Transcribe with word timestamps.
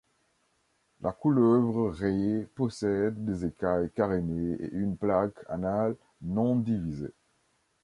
La 1.01 1.11
couleuvre 1.11 1.91
rayée 1.91 2.47
possède 2.55 3.23
des 3.23 3.45
écailles 3.45 3.91
carénées 3.93 4.57
et 4.59 4.69
une 4.73 4.97
plaque 4.97 5.37
anale 5.47 5.95
non-divisée. 6.23 7.13